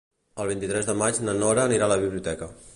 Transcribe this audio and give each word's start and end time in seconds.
El 0.43 0.47
vint-i-tres 0.51 0.87
de 0.89 0.95
maig 1.03 1.21
na 1.27 1.37
Nora 1.45 1.69
anirà 1.69 1.89
a 1.91 1.95
la 1.95 2.01
biblioteca. 2.05 2.53